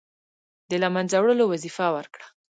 د 0.69 0.71
له 0.83 0.87
منځه 0.95 1.15
وړلو 1.19 1.45
وظیفه 1.47 1.87
ورکړه. 1.95 2.25